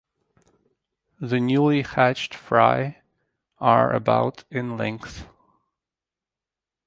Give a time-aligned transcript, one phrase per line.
[1.19, 3.03] The newly hatched fry
[3.59, 5.27] are about in length.